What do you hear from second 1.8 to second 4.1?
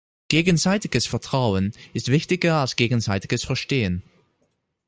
ist wichtiger als gegenseitiges Verstehen.